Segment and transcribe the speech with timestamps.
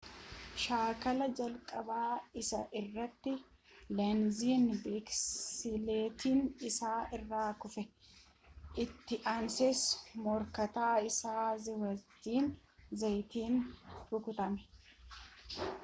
[0.61, 2.13] shaakala jalqabaa
[2.43, 3.33] isaa irratti
[3.99, 6.33] leenziin biskileettii
[6.71, 7.85] isaa irraa kufe
[8.85, 9.83] itti ansees
[10.25, 12.51] morkataa isaa zhaaviyeer
[13.05, 13.63] zaayaatiin
[14.11, 14.69] rukutame